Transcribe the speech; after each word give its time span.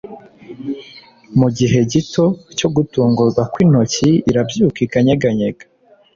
Mugihe 1.39 1.79
gito 1.91 2.25
cyo 2.57 2.67
gutungurwa 2.75 3.41
kwintoki 3.53 4.09
irabyuka 4.29 4.79
ikanyeganyega 4.87 5.63